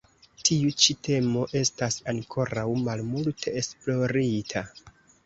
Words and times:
Tiu 0.47 0.69
ĉi 0.83 0.93
temo 1.07 1.43
estas 1.59 1.97
ankoraŭ 2.13 2.63
malmulte 2.87 3.55
esplorita. 3.63 4.65